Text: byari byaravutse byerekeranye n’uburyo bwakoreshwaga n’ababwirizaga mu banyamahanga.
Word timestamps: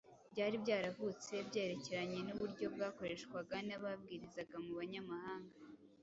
byari 0.33 0.55
byaravutse 0.63 1.33
byerekeranye 1.49 2.19
n’uburyo 2.23 2.65
bwakoreshwaga 2.75 3.55
n’ababwirizaga 3.67 4.55
mu 4.65 4.71
banyamahanga. 4.79 5.55